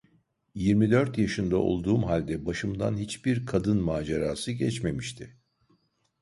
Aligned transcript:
Yirmi 0.55 0.91
dört 0.91 1.17
yaşında 1.17 1.57
olduğum 1.57 2.01
halde 2.07 2.45
başımdan 2.45 2.97
hiçbir 2.97 3.45
kadın 3.45 3.81
macerası 3.81 4.51
geçmemişti. 4.51 5.37